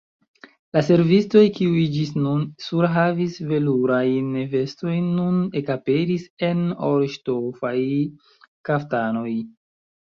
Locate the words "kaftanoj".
8.73-9.31